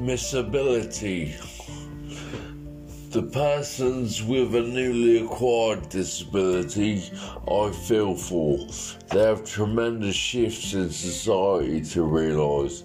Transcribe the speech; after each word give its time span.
Missability. 0.00 1.36
The 3.10 3.22
persons 3.22 4.22
with 4.22 4.54
a 4.54 4.62
newly 4.62 5.18
acquired 5.18 5.90
disability 5.90 7.12
I 7.46 7.70
feel 7.70 8.14
for. 8.14 8.66
They 9.10 9.20
have 9.20 9.44
tremendous 9.44 10.16
shifts 10.16 10.72
in 10.72 10.88
society 10.88 11.82
to 11.90 12.02
realise. 12.04 12.82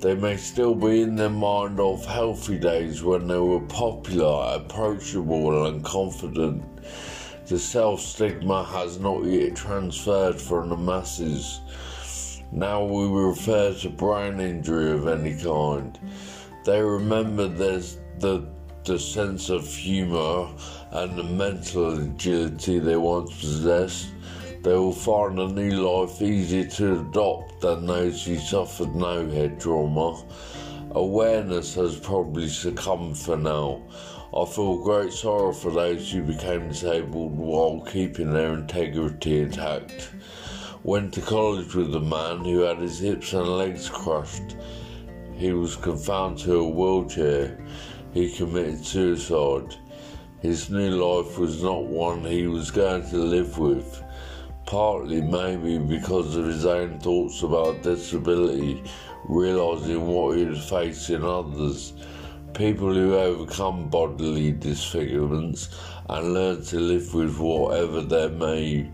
They 0.00 0.14
may 0.14 0.36
still 0.36 0.74
be 0.74 1.00
in 1.00 1.16
their 1.16 1.30
mind 1.30 1.80
of 1.80 2.04
healthy 2.04 2.58
days 2.58 3.02
when 3.02 3.26
they 3.26 3.38
were 3.38 3.62
popular, 3.62 4.56
approachable, 4.56 5.64
and 5.64 5.82
confident. 5.82 6.62
The 7.46 7.58
self 7.58 8.02
stigma 8.02 8.64
has 8.64 9.00
not 9.00 9.24
yet 9.24 9.56
transferred 9.56 10.38
from 10.38 10.68
the 10.68 10.76
masses. 10.76 11.60
Now 12.50 12.84
we 12.84 13.06
refer 13.06 13.74
to 13.74 13.90
brain 13.90 14.40
injury 14.40 14.92
of 14.92 15.06
any 15.06 15.40
kind. 15.40 15.98
They 16.64 16.82
remember 16.82 17.48
there's 17.48 17.98
the 18.18 18.46
the 18.88 18.98
sense 18.98 19.50
of 19.50 19.66
humour 19.66 20.48
and 20.92 21.18
the 21.18 21.22
mental 21.22 21.98
agility 21.98 22.78
they 22.78 22.96
once 22.96 23.38
possessed, 23.38 24.08
they 24.62 24.72
will 24.72 24.94
find 24.94 25.38
a 25.38 25.46
new 25.46 25.86
life 25.86 26.22
easier 26.22 26.64
to 26.64 27.02
adopt 27.02 27.60
than 27.60 27.84
those 27.84 28.24
who 28.24 28.38
suffered 28.38 28.94
no 28.96 29.28
head 29.28 29.60
trauma. 29.60 30.24
Awareness 30.92 31.74
has 31.74 32.00
probably 32.00 32.48
succumbed 32.48 33.18
for 33.18 33.36
now. 33.36 33.82
I 34.34 34.46
feel 34.46 34.82
great 34.82 35.12
sorrow 35.12 35.52
for 35.52 35.70
those 35.70 36.10
who 36.10 36.22
became 36.22 36.68
disabled 36.68 37.36
while 37.36 37.82
keeping 37.82 38.32
their 38.32 38.54
integrity 38.54 39.40
intact. 39.40 40.12
Went 40.84 41.12
to 41.14 41.20
college 41.20 41.74
with 41.74 41.92
a 41.96 42.00
man 42.00 42.44
who 42.44 42.60
had 42.60 42.78
his 42.78 43.00
hips 43.00 43.32
and 43.32 43.48
legs 43.48 43.88
crushed. 43.88 44.56
He 45.34 45.52
was 45.52 45.74
confined 45.74 46.38
to 46.38 46.60
a 46.60 46.68
wheelchair 46.68 47.58
he 48.14 48.30
committed 48.30 48.84
suicide. 48.84 49.74
His 50.40 50.70
new 50.70 50.90
life 50.90 51.36
was 51.36 51.62
not 51.64 51.84
one 51.84 52.24
he 52.24 52.46
was 52.46 52.70
going 52.70 53.08
to 53.10 53.16
live 53.16 53.58
with, 53.58 54.02
partly 54.66 55.20
maybe 55.20 55.78
because 55.78 56.36
of 56.36 56.46
his 56.46 56.64
own 56.64 57.00
thoughts 57.00 57.42
about 57.42 57.82
disability, 57.82 58.84
realizing 59.24 60.06
what 60.06 60.38
he 60.38 60.54
face 60.54 61.10
in 61.10 61.24
others. 61.24 61.92
People 62.54 62.94
who 62.94 63.16
overcome 63.16 63.88
bodily 63.88 64.52
disfigurements 64.52 65.68
and 66.08 66.34
learn 66.34 66.64
to 66.66 66.78
live 66.78 67.12
with 67.14 67.36
whatever 67.38 68.00
there 68.00 68.30
may 68.30 68.90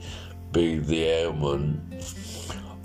be 0.54 0.78
the 0.78 1.02
ailment, 1.02 1.80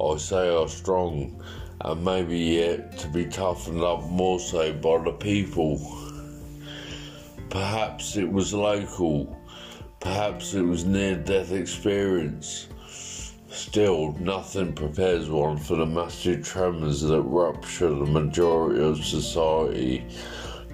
I 0.04 0.18
say 0.18 0.50
are 0.50 0.68
strong 0.68 1.40
and 1.82 2.04
maybe 2.04 2.38
yet 2.38 2.98
to 2.98 3.08
be 3.10 3.26
toughened 3.26 3.84
up 3.84 4.04
more 4.06 4.40
so 4.40 4.74
by 4.74 4.98
the 5.04 5.12
people. 5.12 5.78
Perhaps 7.52 8.18
it 8.18 8.30
was 8.30 8.56
local. 8.56 9.38
Perhaps 10.00 10.56
it 10.56 10.64
was 10.64 10.84
near 10.86 11.16
death 11.16 11.52
experience. 11.52 12.68
Still, 13.52 14.14
nothing 14.20 14.74
prepares 14.74 15.30
one 15.30 15.58
for 15.58 15.76
the 15.76 15.86
massive 15.86 16.44
tremors 16.44 17.02
that 17.02 17.22
rupture 17.22 17.90
the 17.90 18.06
majority 18.06 18.82
of 18.82 19.06
society. 19.06 20.08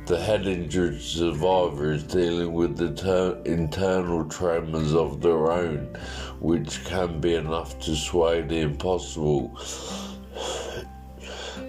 The 0.06 0.22
head 0.22 0.46
injured 0.46 1.02
survivor 1.02 1.94
is 1.94 2.04
dealing 2.04 2.54
with 2.54 2.78
the 2.78 2.94
ter- 2.94 3.42
internal 3.44 4.24
tremors 4.26 4.94
of 4.94 5.20
their 5.20 5.52
own, 5.52 5.98
which 6.46 6.86
can 6.86 7.20
be 7.20 7.34
enough 7.34 7.80
to 7.80 7.96
sway 7.96 8.40
the 8.44 8.60
impossible. 8.60 9.52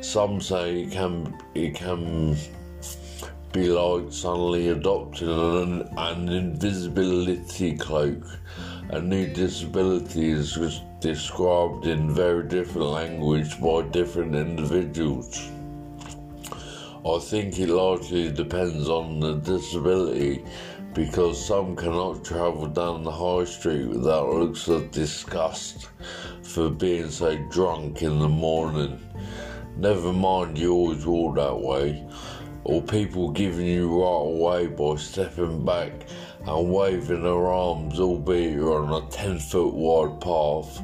Some 0.03 0.39
say 0.39 0.83
it 0.83 0.91
can 0.91 1.35
it 1.55 1.75
can 1.75 2.37
be 3.55 3.71
like 3.71 4.13
suddenly 4.13 4.69
adopting 4.69 5.31
an, 5.31 5.89
an 5.97 6.29
invisibility 6.29 7.75
cloak. 7.75 8.23
A 8.91 9.01
new 9.01 9.27
disability 9.29 10.29
is 10.29 10.59
described 11.01 11.87
in 11.87 12.15
very 12.15 12.47
different 12.47 12.89
language 12.89 13.59
by 13.59 13.81
different 13.81 14.35
individuals. 14.35 15.51
I 17.15 17.19
think 17.19 17.59
it 17.59 17.71
largely 17.71 18.31
depends 18.31 18.91
on 18.91 19.21
the 19.21 19.37
disability 19.37 20.45
because 20.97 21.47
some 21.47 21.77
cannot 21.77 22.25
travel 22.25 22.67
down 22.67 23.05
the 23.05 23.13
high 23.13 23.45
street 23.45 23.87
without 23.87 24.31
looks 24.31 24.67
of 24.67 24.91
disgust 24.91 25.91
for 26.43 26.71
being 26.71 27.11
so 27.11 27.37
drunk 27.51 28.01
in 28.01 28.19
the 28.19 28.29
morning. 28.29 28.99
Never 29.77 30.11
mind 30.11 30.57
you 30.57 30.73
always 30.73 31.05
walk 31.05 31.37
that 31.37 31.61
way 31.61 32.03
or 32.65 32.81
people 32.81 33.31
giving 33.31 33.67
you 33.67 34.03
right 34.03 34.27
away 34.27 34.67
by 34.69 34.97
stepping 34.97 35.67
back 35.67 35.93
and 36.47 36.73
waving 36.73 37.23
their 37.23 37.47
arms, 37.47 38.01
albeit 38.01 38.55
you're 38.55 38.83
on 38.83 39.05
a 39.05 39.07
10 39.09 39.39
foot 39.39 39.75
wide 39.75 40.19
path, 40.23 40.83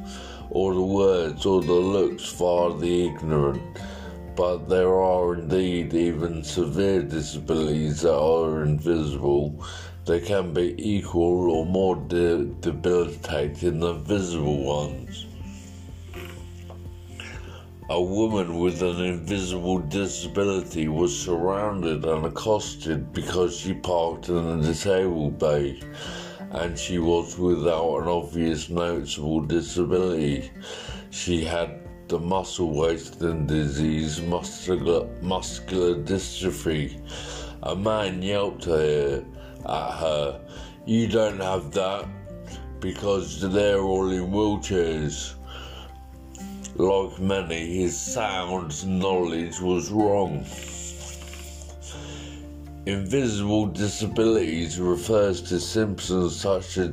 or 0.51 0.75
the 0.75 0.83
words 0.83 1.47
or 1.47 1.63
the 1.63 1.73
looks 1.73 2.27
far 2.27 2.79
the 2.79 3.07
ignorant. 3.07 3.63
But 4.37 4.69
there 4.69 4.95
are 4.95 5.35
indeed 5.35 5.95
even 5.95 6.45
severe 6.45 7.03
disabilities 7.03 8.03
that 8.03 8.15
are 8.15 8.63
invisible. 8.63 9.65
They 10.05 10.21
can 10.21 10.53
be 10.53 10.75
equal 10.79 11.51
or 11.51 11.67
more 11.67 11.97
de- 11.97 12.45
debilitating 12.61 13.81
than 13.81 14.05
visible 14.05 14.63
ones 14.65 15.27
a 17.93 18.01
woman 18.01 18.59
with 18.59 18.81
an 18.81 19.05
invisible 19.05 19.79
disability 19.79 20.89
was 20.89 21.15
surrounded 21.15 22.07
and 22.07 22.25
accosted 22.25 23.13
because 23.13 23.55
she 23.55 23.75
parked 23.75 24.31
in 24.31 24.37
a 24.37 24.63
disabled 24.63 25.39
bay 25.39 25.79
and 26.53 26.79
she 26.79 26.99
was 26.99 27.37
without 27.37 27.99
an 27.99 28.09
obvious 28.09 28.71
noticeable 28.71 29.43
disability. 29.43 30.51
She 31.11 31.45
had 31.45 31.81
the 32.09 32.19
muscle 32.19 32.73
wasting 32.73 33.47
disease, 33.47 34.23
muscular, 34.23 35.07
muscular 35.21 35.95
dystrophy. 35.97 36.99
A 37.65 37.77
man 37.77 38.23
yelped 38.23 38.69
at 38.69 38.69
her, 38.69 39.25
You 39.65 41.09
don't 41.09 41.41
have 41.41 41.71
that 41.73 42.07
because 42.81 43.41
they're 43.41 43.81
all 43.81 44.11
in 44.11 44.31
wheelchairs. 44.31 45.35
Like 46.75 47.21
many, 47.21 47.83
his 47.83 47.97
sound 47.99 48.87
knowledge 48.87 49.61
was 49.61 49.91
wrong. 49.91 50.45
Invisible 52.85 53.67
disabilities 53.67 54.81
refers 54.81 55.41
to 55.43 55.61
symptoms 55.61 56.35
such 56.35 56.79
as 56.79 56.89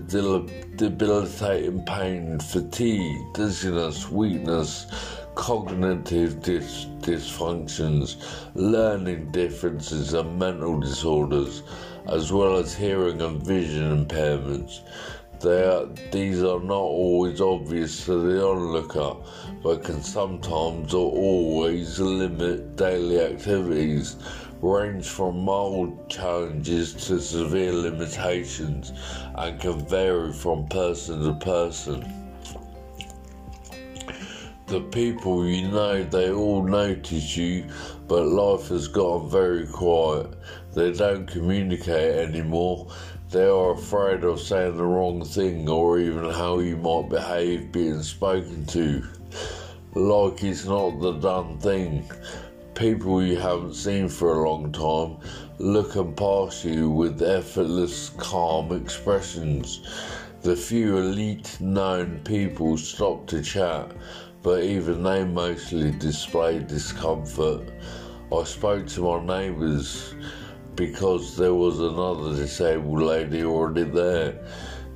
debilitating 0.76 1.84
pain, 1.86 2.40
fatigue, 2.40 3.18
dizziness, 3.34 4.08
weakness, 4.12 4.86
cognitive 5.34 6.44
dis- 6.44 6.86
dysfunctions, 7.00 8.18
learning 8.54 9.32
differences, 9.32 10.14
and 10.14 10.38
mental 10.38 10.80
disorders, 10.80 11.64
as 12.12 12.32
well 12.32 12.58
as 12.58 12.76
hearing 12.76 13.22
and 13.22 13.42
vision 13.44 14.06
impairments. 14.06 14.82
Are, 15.46 15.86
these 16.12 16.44
are 16.44 16.60
not 16.60 16.74
always 16.74 17.40
obvious 17.40 18.06
to 18.06 18.20
the 18.20 18.46
onlooker, 18.46 19.16
but 19.64 19.84
can 19.84 20.04
sometimes 20.04 20.94
or 20.94 21.12
always 21.12 21.98
limit 22.00 22.76
daily 22.76 23.22
activities, 23.22 24.18
range 24.62 25.08
from 25.08 25.40
mild 25.46 26.10
challenges 26.10 26.94
to 27.08 27.22
severe 27.22 27.72
limitations, 27.72 28.92
and 29.36 29.60
can 29.62 29.80
vary 29.88 30.34
from 30.34 30.68
person 30.68 31.24
to 31.24 31.34
person. 31.46 32.30
The 34.68 34.82
people 34.82 35.48
you 35.48 35.70
know, 35.70 36.04
they 36.04 36.32
all 36.32 36.64
notice 36.64 37.36
you, 37.38 37.66
but 38.08 38.26
life 38.26 38.68
has 38.68 38.88
gotten 38.88 39.28
very 39.30 39.66
quiet. 39.66 40.28
They 40.74 40.92
don't 40.94 41.28
communicate 41.28 42.16
anymore 42.16 42.88
they 43.32 43.46
are 43.46 43.74
afraid 43.74 44.24
of 44.24 44.40
saying 44.40 44.76
the 44.76 44.84
wrong 44.84 45.24
thing 45.24 45.70
or 45.70 46.00
even 46.00 46.32
how 46.32 46.58
you 46.58 46.76
might 46.78 47.10
behave 47.10 47.72
being 47.72 48.02
spoken 48.02 48.66
to. 48.66 49.04
Like 49.94 50.44
it's 50.44 50.66
not 50.66 51.00
the 51.00 51.12
done 51.12 51.60
thing. 51.60 52.10
People 52.74 53.22
you 53.22 53.38
haven't 53.38 53.76
seen 53.76 54.10
for 54.10 54.34
a 54.34 54.50
long 54.50 54.72
time 54.72 55.18
looking 55.60 56.16
past 56.16 56.66
you 56.66 56.90
with 56.90 57.22
effortless, 57.22 58.10
calm 58.18 58.72
expressions. 58.72 59.82
The 60.42 60.56
few 60.56 60.98
elite 60.98 61.56
known 61.60 62.22
people 62.24 62.78
stop 62.80 63.28
to 63.28 63.44
chat, 63.44 63.92
but 64.42 64.64
even 64.64 65.04
they 65.04 65.24
mostly 65.24 65.92
display 65.92 66.60
discomfort. 66.60 67.70
I 68.36 68.44
spoke 68.44 68.88
to 68.88 69.02
my 69.02 69.40
neighbours 69.40 70.16
because 70.80 71.36
there 71.36 71.54
was 71.54 71.82
another 71.82 72.34
disabled 72.38 73.02
lady 73.02 73.44
already 73.44 73.84
there. 73.84 74.40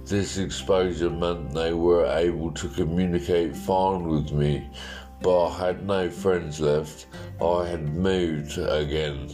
This 0.06 0.38
exposure 0.38 1.10
meant 1.10 1.54
they 1.54 1.74
were 1.74 2.06
able 2.06 2.52
to 2.54 2.70
communicate 2.70 3.54
fine 3.54 4.08
with 4.08 4.32
me, 4.32 4.70
but 5.22 5.48
I 5.48 5.68
had 5.68 5.86
no 5.86 6.10
friends 6.10 6.62
left. 6.62 7.08
I 7.42 7.68
had 7.68 7.94
moved 7.94 8.58
again. 8.58 9.28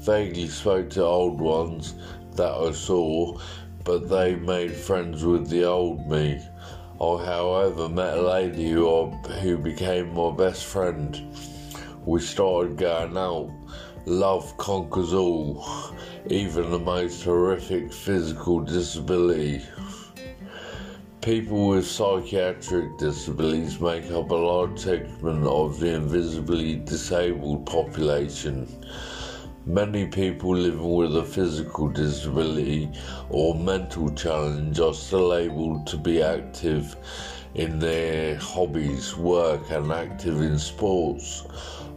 Vaguely 0.00 0.48
spoke 0.48 0.90
to 0.90 1.02
old 1.02 1.40
ones 1.40 1.94
that 2.34 2.52
I 2.52 2.72
saw, 2.72 3.40
but 3.82 4.10
they 4.10 4.34
made 4.34 4.72
friends 4.72 5.24
with 5.24 5.48
the 5.48 5.64
old 5.64 6.06
me. 6.10 6.38
I, 7.00 7.24
however, 7.24 7.88
met 7.88 8.18
a 8.18 8.22
lady 8.22 8.68
who, 8.68 9.06
who 9.40 9.56
became 9.56 10.12
my 10.12 10.30
best 10.30 10.66
friend. 10.66 11.18
We 12.04 12.20
started 12.20 12.76
going 12.76 13.16
out. 13.16 13.50
Love 14.08 14.56
conquers 14.56 15.12
all, 15.12 15.66
even 16.28 16.70
the 16.70 16.78
most 16.78 17.24
horrific 17.24 17.92
physical 17.92 18.60
disability. 18.60 19.60
People 21.20 21.66
with 21.66 21.84
psychiatric 21.84 22.96
disabilities 22.98 23.80
make 23.80 24.08
up 24.12 24.30
a 24.30 24.34
large 24.34 24.78
segment 24.78 25.44
of 25.44 25.80
the 25.80 25.94
invisibly 25.94 26.76
disabled 26.76 27.66
population. 27.66 28.68
Many 29.66 30.06
people 30.06 30.54
living 30.54 30.94
with 30.94 31.16
a 31.16 31.24
physical 31.24 31.88
disability 31.88 32.88
or 33.28 33.56
mental 33.56 34.08
challenge 34.10 34.78
are 34.78 34.94
still 34.94 35.34
able 35.34 35.82
to 35.82 35.96
be 35.96 36.22
active 36.22 36.94
in 37.56 37.78
their 37.78 38.36
hobbies, 38.36 39.16
work, 39.16 39.70
and 39.70 39.90
active 39.90 40.42
in 40.42 40.58
sports. 40.58 41.46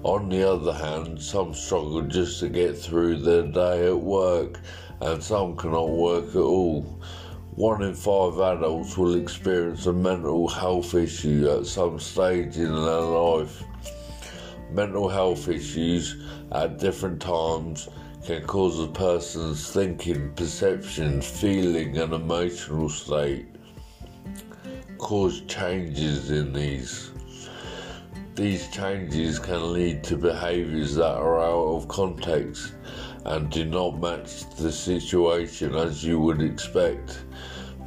On 0.03 0.29
the 0.29 0.49
other 0.49 0.71
hand, 0.71 1.21
some 1.21 1.53
struggle 1.53 2.01
just 2.03 2.39
to 2.39 2.47
get 2.47 2.77
through 2.77 3.17
their 3.17 3.43
day 3.43 3.87
at 3.87 3.99
work, 3.99 4.61
and 5.01 5.21
some 5.21 5.57
cannot 5.57 5.89
work 5.89 6.29
at 6.29 6.37
all. 6.37 7.01
One 7.55 7.81
in 7.81 7.93
five 7.93 8.39
adults 8.39 8.97
will 8.97 9.15
experience 9.15 9.85
a 9.85 9.91
mental 9.91 10.47
health 10.47 10.93
issue 10.93 11.49
at 11.49 11.65
some 11.65 11.99
stage 11.99 12.55
in 12.55 12.73
their 12.73 13.01
life. 13.01 13.61
Mental 14.71 15.09
health 15.09 15.49
issues 15.49 16.15
at 16.53 16.79
different 16.79 17.21
times 17.21 17.89
can 18.25 18.45
cause 18.45 18.79
a 18.79 18.87
person's 18.87 19.69
thinking, 19.69 20.31
perception, 20.35 21.21
feeling, 21.21 21.97
and 21.97 22.13
emotional 22.13 22.87
state. 22.87 23.47
Cause 24.99 25.41
changes 25.47 26.29
in 26.29 26.51
these. 26.51 27.11
These 28.35 28.67
changes 28.67 29.39
can 29.39 29.73
lead 29.73 30.03
to 30.03 30.17
behaviours 30.17 30.95
that 30.95 31.15
are 31.15 31.39
out 31.39 31.75
of 31.75 31.87
context 31.87 32.73
and 33.25 33.49
do 33.49 33.63
not 33.63 33.99
match 33.99 34.47
the 34.57 34.71
situation 34.71 35.73
as 35.73 36.03
you 36.03 36.19
would 36.19 36.41
expect. 36.41 37.23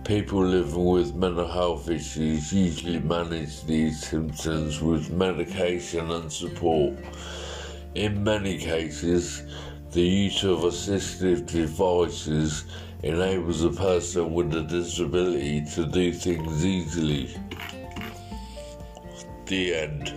People 0.05 0.45
living 0.45 0.87
with 0.87 1.15
mental 1.15 1.47
health 1.47 1.91
issues 1.91 2.51
usually 2.51 2.99
manage 2.99 3.63
these 3.65 4.05
symptoms 4.05 4.81
with 4.81 5.13
medication 5.13 6.11
and 6.11 6.33
support. 6.33 6.95
In 7.95 8.25
many 8.25 8.57
cases, 8.59 9.43
the 9.91 10.01
use 10.01 10.43
of 10.45 10.61
assistive 10.61 11.47
devices 11.47 12.65
enables 13.03 13.65
a 13.65 13.71
person 13.71 14.33
with 14.33 14.55
a 14.55 14.63
disability 14.63 15.65
to 15.75 15.87
do 15.87 16.13
things 16.13 16.65
easily. 16.65 17.37
The 19.47 19.75
end. 19.75 20.15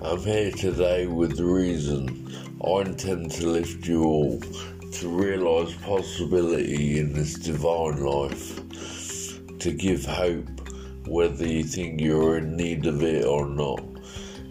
I'm 0.00 0.20
here 0.20 0.50
today 0.52 1.06
with 1.06 1.38
reason 1.38 2.32
I 2.64 2.80
intend 2.80 3.30
to 3.32 3.46
lift 3.46 3.86
you 3.86 4.04
all 4.04 4.40
to 4.40 5.08
realise 5.08 5.74
possibility 5.76 6.98
in 6.98 7.12
this 7.12 7.34
divine 7.34 8.02
life, 8.02 8.58
to 9.60 9.72
give 9.72 10.04
hope 10.04 10.46
whether 11.06 11.46
you 11.46 11.64
think 11.64 12.00
you're 12.00 12.38
in 12.38 12.56
need 12.56 12.86
of 12.86 13.02
it 13.02 13.24
or 13.24 13.46
not. 13.46 13.82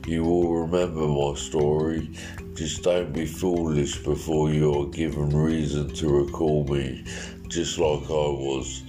You 0.06 0.24
will 0.24 0.66
remember 0.66 1.08
my 1.08 1.36
story, 1.36 2.10
just 2.56 2.84
don't 2.84 3.14
be 3.14 3.26
foolish 3.26 4.04
before 4.04 4.50
you 4.50 4.74
are 4.74 4.88
given 4.88 5.30
reason 5.30 5.90
to 5.96 6.10
recall 6.10 6.66
me, 6.66 7.04
just 7.48 7.78
like 7.78 8.04
I 8.04 8.30
was. 8.32 8.84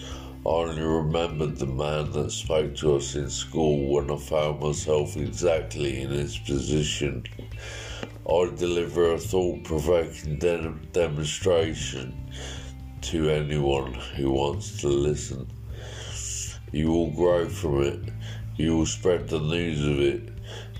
I 0.46 0.50
only 0.50 0.82
remembered 0.82 1.56
the 1.56 1.66
man 1.66 2.10
that 2.12 2.30
spoke 2.30 2.76
to 2.76 2.96
us 2.96 3.16
in 3.16 3.28
school 3.28 3.92
when 3.92 4.10
I 4.10 4.16
found 4.16 4.60
myself 4.60 5.16
exactly 5.16 6.00
in 6.00 6.10
his 6.10 6.38
position. 6.38 7.24
I 8.26 8.50
deliver 8.56 9.12
a 9.12 9.18
thought 9.18 9.64
provoking 9.64 10.38
de- 10.38 10.74
demonstration 10.92 12.14
to 13.02 13.28
anyone 13.28 13.92
who 13.92 14.30
wants 14.30 14.80
to 14.80 14.88
listen. 14.88 15.50
You 16.72 16.92
will 16.92 17.10
grow 17.10 17.48
from 17.48 17.82
it, 17.82 18.00
you 18.56 18.76
will 18.76 18.86
spread 18.86 19.28
the 19.28 19.40
news 19.40 19.84
of 19.84 20.00
it, 20.00 20.28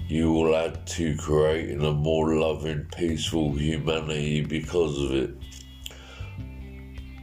you 0.08 0.32
will 0.32 0.56
add 0.56 0.86
to 0.86 1.16
creating 1.16 1.84
a 1.84 1.92
more 1.92 2.34
loving, 2.34 2.86
peaceful 2.96 3.52
humanity 3.52 4.42
because 4.42 5.02
of 5.02 5.12
it. 5.12 5.34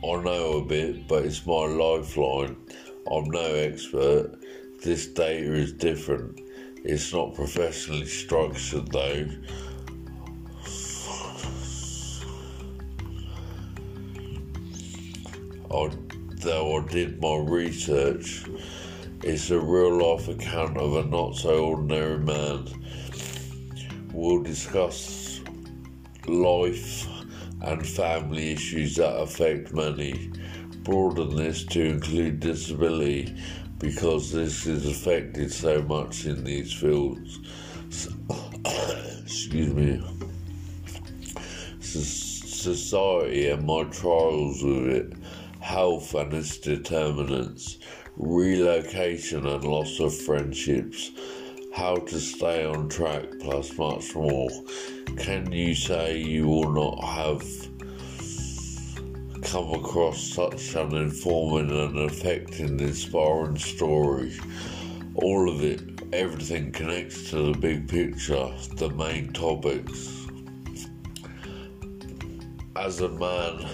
I 0.03 0.21
know 0.21 0.57
a 0.57 0.65
bit, 0.65 1.07
but 1.07 1.25
it's 1.25 1.45
my 1.45 1.65
lifeline. 1.65 2.55
I'm 3.11 3.25
no 3.25 3.39
expert. 3.39 4.37
This 4.83 5.07
data 5.07 5.53
is 5.53 5.73
different. 5.73 6.41
It's 6.83 7.11
not 7.11 7.33
professionally 7.33 8.05
structured 8.05 8.91
though. 8.91 9.27
I, 15.71 16.04
though 16.45 16.77
I 16.77 16.87
did 16.87 17.19
my 17.19 17.37
research, 17.37 18.45
it's 19.23 19.49
a 19.49 19.59
real 19.59 19.97
life 19.97 20.27
account 20.27 20.77
of 20.77 20.95
a 20.95 21.03
not 21.09 21.35
so 21.35 21.65
ordinary 21.65 22.19
man. 22.19 22.67
We'll 24.13 24.43
discuss 24.43 25.41
life 26.27 27.07
and 27.63 27.85
family 27.85 28.51
issues 28.51 28.97
that 28.97 29.17
affect 29.17 29.73
many. 29.73 30.31
Broaden 30.83 31.35
this 31.35 31.65
to 31.65 31.83
include 31.83 32.41
disability 32.41 33.35
because 33.79 34.31
this 34.31 34.67
is 34.67 34.87
affected 34.87 35.51
so 35.51 35.81
much 35.81 36.27
in 36.27 36.43
these 36.43 36.71
fields. 36.71 37.39
Excuse 39.23 39.73
me. 39.73 39.99
Society 41.79 43.49
and 43.49 43.65
my 43.65 43.83
trials 43.85 44.63
with 44.63 44.87
it, 44.87 45.13
health 45.65 46.13
and 46.13 46.31
its 46.31 46.59
determinants, 46.59 47.79
relocation 48.17 49.47
and 49.47 49.63
loss 49.63 49.99
of 49.99 50.15
friendships, 50.15 51.09
how 51.73 51.95
to 51.95 52.19
stay 52.19 52.63
on 52.63 52.87
track, 52.87 53.25
plus 53.41 53.75
much 53.75 54.13
more. 54.13 54.47
Can 55.17 55.51
you 55.51 55.73
say 55.73 56.17
you 56.17 56.47
will 56.47 56.71
not 56.71 57.03
have 57.03 57.43
come 59.41 59.73
across 59.73 60.21
such 60.21 60.75
an 60.75 60.95
informing 60.95 61.71
and 61.71 62.11
affecting, 62.11 62.79
inspiring 62.79 63.57
story? 63.57 64.33
All 65.15 65.49
of 65.49 65.63
it, 65.63 65.81
everything 66.13 66.71
connects 66.73 67.31
to 67.31 67.51
the 67.51 67.57
big 67.57 67.89
picture, 67.89 68.53
the 68.75 68.91
main 68.91 69.33
topics. 69.33 70.14
As 72.75 72.99
a 72.99 73.09
man, 73.09 73.65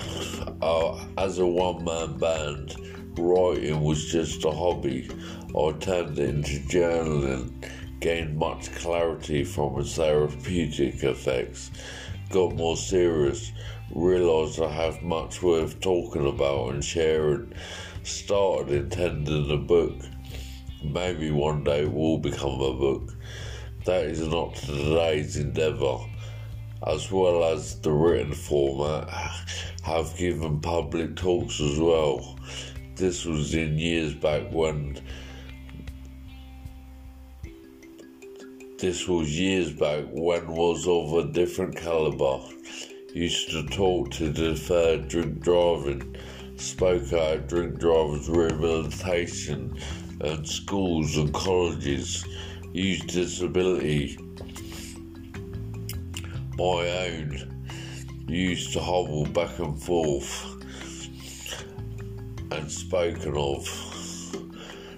uh, 0.62 1.04
as 1.18 1.40
a 1.40 1.46
one 1.46 1.84
man 1.84 2.18
band, 2.18 2.76
writing 3.18 3.82
was 3.82 4.12
just 4.12 4.46
a 4.46 4.52
hobby. 4.52 5.10
I 5.58 5.72
turned 5.80 6.20
it 6.20 6.30
into 6.30 6.60
journaling 6.68 7.52
gained 8.02 8.36
much 8.36 8.74
clarity 8.74 9.44
from 9.44 9.80
its 9.80 9.96
therapeutic 9.96 11.04
effects, 11.04 11.70
got 12.30 12.56
more 12.56 12.76
serious, 12.76 13.52
realised 13.94 14.60
I 14.60 14.72
have 14.72 15.04
much 15.04 15.44
worth 15.44 15.80
talking 15.80 16.28
about 16.28 16.74
and 16.74 16.84
sharing, 16.84 17.54
started 18.04 18.72
intending 18.72 19.52
a 19.52 19.58
book. 19.58 19.96
Maybe 20.84 21.30
one 21.30 21.64
day 21.64 21.84
it 21.84 21.94
will 21.94 22.18
become 22.18 22.60
a 22.60 22.74
book. 22.74 23.14
That 23.86 24.06
is 24.06 24.28
not 24.28 24.56
today's 24.56 25.38
endeavour. 25.38 26.00
As 26.88 27.12
well 27.12 27.44
as 27.44 27.80
the 27.82 27.92
written 27.92 28.34
format, 28.34 29.08
have 29.84 30.18
given 30.18 30.60
public 30.60 31.16
talks 31.16 31.62
as 31.62 31.80
well. 31.80 32.40
This 32.96 33.26
was 33.26 33.54
in 33.54 33.78
years 33.78 34.14
back 34.16 34.52
when 34.52 35.00
This 38.82 39.08
was 39.08 39.40
years 39.40 39.72
back 39.72 40.06
when 40.10 40.48
was 40.48 40.88
of 40.88 41.14
a 41.14 41.32
different 41.32 41.76
caliber. 41.76 42.40
Used 43.14 43.52
to 43.52 43.68
talk 43.68 44.10
to 44.14 44.34
defer 44.34 44.98
drink 44.98 45.40
driving, 45.40 46.16
spoke 46.56 47.14
out 47.14 47.48
drink 47.48 47.78
drivers 47.78 48.28
rehabilitation 48.28 49.78
and 50.22 50.48
schools 50.48 51.16
and 51.16 51.32
colleges, 51.32 52.26
used 52.74 53.06
disability. 53.10 54.18
My 56.58 57.08
own 57.08 57.68
used 58.28 58.74
to 58.74 58.80
hobble 58.80 59.26
back 59.26 59.60
and 59.60 59.82
forth 59.82 60.48
and 62.52 62.72
spoken 62.72 63.36
of, 63.36 63.68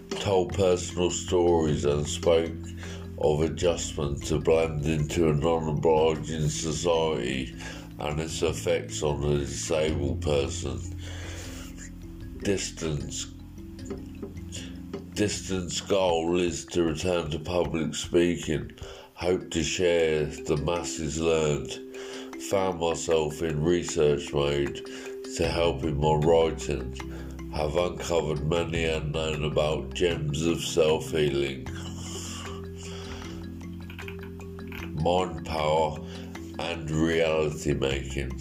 told 0.10 0.54
personal 0.54 1.12
stories 1.12 1.86
and 1.86 2.08
spoke 2.08 2.52
of 3.20 3.42
adjustment 3.42 4.24
to 4.26 4.40
blend 4.40 4.86
into 4.86 5.30
a 5.30 5.34
non 5.34 5.70
obliging 5.70 6.50
society 6.50 7.56
and 8.00 8.20
its 8.20 8.42
effects 8.42 9.04
on 9.04 9.24
a 9.24 9.40
disabled 9.40 10.22
person. 10.22 10.80
Distance. 12.44 13.28
Distance 15.14 15.80
goal 15.80 16.40
is 16.40 16.66
to 16.66 16.84
return 16.84 17.30
to 17.30 17.40
public 17.40 17.94
speaking. 17.94 18.72
Hope 19.24 19.52
to 19.52 19.64
share 19.64 20.26
the 20.26 20.58
masses 20.58 21.18
learned. 21.18 21.80
Found 22.50 22.82
myself 22.82 23.42
in 23.42 23.64
research 23.64 24.34
mode 24.34 24.86
to 25.38 25.48
help 25.48 25.86
in 25.86 25.98
my 25.98 26.16
writing. 26.16 26.94
Have 27.54 27.78
uncovered 27.78 28.46
many 28.46 28.84
unknown 28.84 29.46
about 29.46 29.94
gems 29.94 30.46
of 30.46 30.60
self 30.60 31.12
healing. 31.12 31.66
Mind 34.92 35.46
power 35.46 36.00
and 36.60 36.92
reality 36.92 37.74
making. 37.76 38.34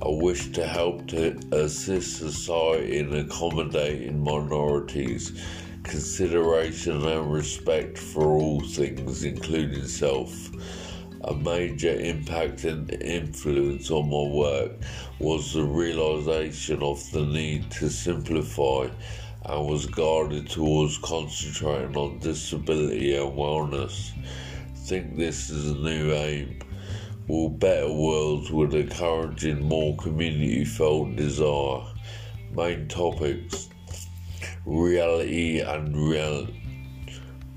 I 0.00 0.08
wish 0.08 0.50
to 0.52 0.66
help 0.66 1.08
to 1.08 1.38
assist 1.52 2.16
society 2.16 3.00
in 3.00 3.14
accommodating 3.14 4.24
minorities, 4.24 5.38
consideration 5.86 7.06
and 7.06 7.32
respect 7.32 7.96
for 7.96 8.24
all 8.24 8.60
things, 8.60 9.24
including 9.24 9.86
self. 9.86 10.50
A 11.24 11.34
major 11.34 11.98
impact 11.98 12.64
and 12.64 12.90
influence 13.02 13.90
on 13.90 14.10
my 14.10 14.34
work 14.36 14.72
was 15.18 15.54
the 15.54 15.64
realization 15.64 16.82
of 16.82 17.10
the 17.12 17.24
need 17.24 17.70
to 17.72 17.88
simplify 17.88 18.88
and 19.44 19.66
was 19.66 19.86
guided 19.86 20.50
towards 20.50 20.98
concentrating 20.98 21.96
on 21.96 22.18
disability 22.18 23.16
and 23.16 23.32
wellness. 23.32 24.12
Think 24.74 25.16
this 25.16 25.50
is 25.50 25.70
a 25.70 25.74
new 25.74 26.12
aim 26.12 26.60
will 27.28 27.48
better 27.48 27.92
worlds 27.92 28.52
with 28.52 28.72
encouraging 28.74 29.60
more 29.62 29.96
community 29.96 30.64
felt 30.64 31.16
desire. 31.16 31.82
Main 32.52 32.86
topics 32.86 33.68
reality 34.66 35.60
and 35.60 35.96
real. 35.96 36.48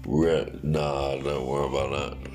real 0.05 0.47
nah, 0.61 1.17
don't 1.17 1.45
worry 1.45 1.67
about 1.67 1.89
that. 1.91 2.29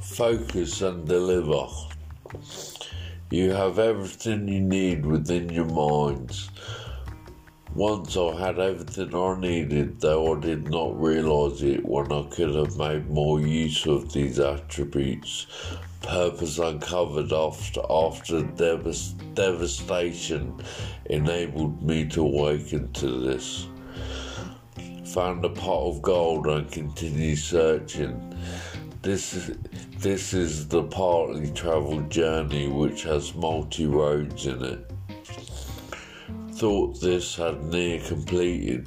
Focus 0.00 0.82
and 0.82 1.06
deliver. 1.06 1.66
You 3.30 3.52
have 3.52 3.78
everything 3.78 4.48
you 4.48 4.60
need 4.60 5.06
within 5.06 5.48
your 5.50 5.66
minds. 5.66 6.49
Once 7.76 8.16
I 8.16 8.34
had 8.34 8.58
everything 8.58 9.14
I 9.14 9.38
needed, 9.38 10.00
though 10.00 10.34
I 10.34 10.40
did 10.40 10.68
not 10.68 11.00
realise 11.00 11.62
it 11.62 11.86
when 11.86 12.10
I 12.10 12.24
could 12.24 12.52
have 12.56 12.76
made 12.76 13.08
more 13.08 13.40
use 13.40 13.86
of 13.86 14.12
these 14.12 14.40
attributes. 14.40 15.46
Purpose 16.02 16.58
uncovered 16.58 17.32
after, 17.32 17.80
after 17.88 18.42
devas- 18.42 19.14
devastation 19.34 20.60
enabled 21.06 21.80
me 21.80 22.06
to 22.08 22.22
awaken 22.22 22.92
to 22.94 23.20
this. 23.20 23.68
Found 25.14 25.44
a 25.44 25.50
pot 25.50 25.90
of 25.90 26.02
gold 26.02 26.48
and 26.48 26.70
continued 26.72 27.38
searching. 27.38 28.34
This 29.02 29.32
is, 29.32 29.56
this 29.98 30.34
is 30.34 30.66
the 30.66 30.82
partly 30.82 31.52
travelled 31.52 32.10
journey 32.10 32.66
which 32.66 33.04
has 33.04 33.32
multi 33.32 33.86
roads 33.86 34.46
in 34.46 34.64
it. 34.64 34.89
Thought 36.60 37.00
this 37.00 37.36
had 37.36 37.64
near 37.64 37.98
completed, 38.00 38.86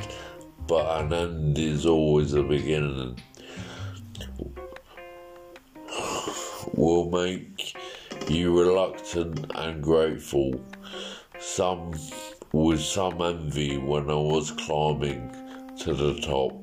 but 0.68 1.02
an 1.02 1.12
end 1.12 1.58
is 1.58 1.88
always 1.88 2.34
a 2.34 2.44
beginning. 2.44 3.20
Will 6.76 7.10
make 7.10 7.76
you 8.30 8.60
reluctant 8.60 9.52
and 9.56 9.82
grateful. 9.82 10.64
Some 11.40 11.96
with 12.52 12.80
some 12.80 13.20
envy 13.20 13.80
when 13.80 14.08
I 14.08 14.22
was 14.22 14.52
climbing 14.52 15.36
to 15.80 15.96
the 15.96 16.22
top. 16.22 16.54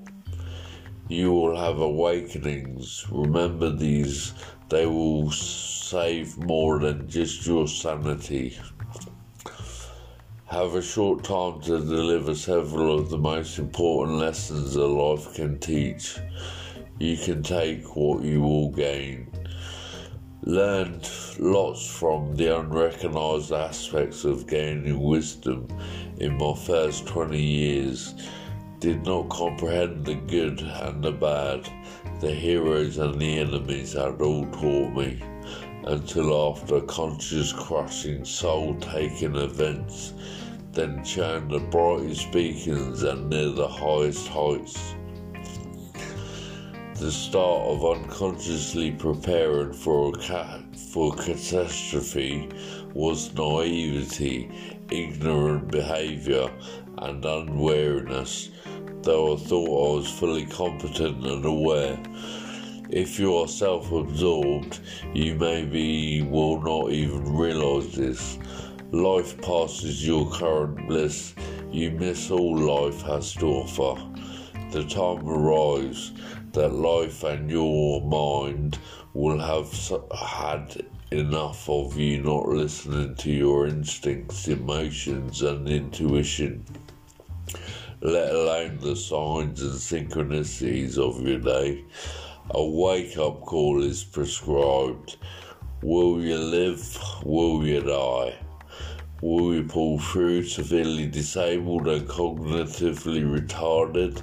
You 1.09 1.33
will 1.33 1.57
have 1.57 1.81
awakenings. 1.81 3.05
Remember 3.11 3.69
these, 3.69 4.33
they 4.69 4.87
will 4.87 5.33
save 5.33 6.38
more 6.38 6.79
than 6.79 7.09
just 7.09 7.45
your 7.49 7.67
sanity. 7.67 8.57
Have 10.50 10.75
a 10.75 10.83
short 10.83 11.23
time 11.23 11.61
to 11.61 11.78
deliver 11.78 12.35
several 12.35 12.99
of 12.99 13.09
the 13.09 13.16
most 13.16 13.61
important 13.61 14.19
lessons 14.19 14.75
a 14.75 14.85
life 14.85 15.33
can 15.33 15.61
teach. 15.61 16.19
You 16.99 17.16
can 17.16 17.45
take 17.45 17.95
what 17.95 18.25
you 18.25 18.40
will 18.40 18.73
gain. 18.73 19.30
Learned 20.42 21.09
lots 21.38 21.87
from 21.87 22.35
the 22.35 22.59
unrecognized 22.59 23.52
aspects 23.52 24.25
of 24.25 24.49
gaining 24.49 24.99
wisdom 24.99 25.69
in 26.19 26.37
my 26.37 26.57
first 26.57 27.07
20 27.07 27.40
years 27.40 28.16
did 28.80 29.04
not 29.04 29.28
comprehend 29.28 30.04
the 30.04 30.16
good 30.16 30.62
and 30.62 31.04
the 31.04 31.12
bad, 31.12 31.71
the 32.21 32.35
heroes 32.35 32.99
and 32.99 33.21
the 33.21 33.38
enemies 33.38 33.92
had 33.92 34.21
all 34.21 34.47
taught 34.47 34.95
me, 34.95 35.23
until 35.84 36.50
after 36.50 36.80
conscious 36.82 37.52
crushing 37.52 38.25
soul 38.25 38.75
taking 38.80 39.37
events, 39.37 40.14
then 40.72 41.04
churned 41.04 41.50
the 41.50 41.58
brightest 41.58 42.30
beacons 42.32 43.02
and 43.02 43.30
near 43.30 43.50
the 43.50 43.68
highest 43.68 44.28
heights. 44.28 44.94
The 46.94 47.10
start 47.10 47.62
of 47.62 47.84
unconsciously 47.84 48.92
preparing 48.92 49.72
for 49.72 50.12
a 50.14 50.64
for 50.76 51.14
catastrophe 51.14 52.49
was 52.92 53.32
naivety, 53.34 54.50
ignorant 54.90 55.70
behaviour, 55.70 56.50
and 56.99 57.25
unwariness 57.25 58.50
though 59.02 59.34
I 59.34 59.37
thought 59.37 59.66
I 59.66 59.96
was 59.96 60.10
fully 60.10 60.44
competent 60.46 61.26
and 61.26 61.44
aware. 61.44 61.99
If 62.92 63.20
you 63.20 63.37
are 63.37 63.47
self 63.47 63.92
absorbed, 63.92 64.80
you 65.14 65.37
maybe 65.37 66.23
will 66.23 66.61
not 66.61 66.90
even 66.90 67.37
realize 67.37 67.94
this. 67.94 68.37
Life 68.90 69.40
passes 69.40 70.04
your 70.04 70.28
current 70.28 70.88
bliss, 70.88 71.35
you 71.70 71.92
miss 71.92 72.32
all 72.32 72.56
life 72.56 73.00
has 73.02 73.32
to 73.35 73.47
offer. 73.47 73.94
The 74.73 74.85
time 74.85 75.28
arrives 75.28 76.12
that 76.52 76.73
life 76.73 77.23
and 77.23 77.49
your 77.49 78.02
mind 78.02 78.78
will 79.14 79.38
have 79.38 79.73
had 80.12 80.85
enough 81.12 81.68
of 81.68 81.97
you 81.97 82.25
not 82.25 82.49
listening 82.49 83.14
to 83.16 83.30
your 83.30 83.68
instincts, 83.68 84.49
emotions, 84.49 85.42
and 85.42 85.68
intuition 85.68 86.64
let 88.02 88.35
alone 88.35 88.78
the 88.80 88.97
signs 88.97 89.61
and 89.62 89.73
synchronicities 89.73 90.97
of 90.97 91.20
your 91.26 91.38
day. 91.38 91.85
A 92.52 92.64
wake 92.64 93.16
up 93.16 93.42
call 93.42 93.80
is 93.80 94.02
prescribed. 94.02 95.19
Will 95.83 96.21
you 96.21 96.37
live? 96.37 96.99
Will 97.25 97.64
you 97.64 97.80
die? 97.80 98.35
Will 99.23 99.54
you 99.54 99.62
pull 99.62 100.00
through 100.00 100.42
severely 100.42 101.07
disabled 101.07 101.87
and 101.87 102.09
cognitively 102.09 103.23
retarded? 103.23 104.23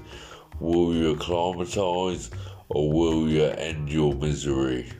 Will 0.59 0.93
you 0.93 1.15
acclimatise 1.15 2.29
or 2.67 2.91
will 2.91 3.29
you 3.29 3.45
end 3.45 3.89
your 3.89 4.13
misery? 4.13 4.91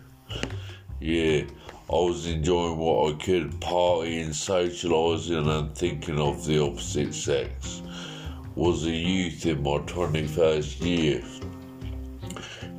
Yeah, 1.01 1.41
I 1.89 1.96
was 1.96 2.27
enjoying 2.27 2.77
what 2.77 3.13
I 3.13 3.17
could, 3.17 3.51
partying, 3.60 4.29
socialising, 4.29 5.50
and 5.50 5.77
thinking 5.77 6.17
of 6.17 6.46
the 6.46 6.63
opposite 6.63 7.13
sex 7.13 7.81
was 8.55 8.86
a 8.86 8.91
youth 8.91 9.46
in 9.46 9.63
my 9.63 9.79
21st 9.79 10.81
year. 10.81 11.24